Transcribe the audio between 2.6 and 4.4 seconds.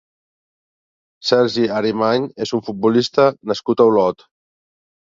un futbolista nascut a Olot.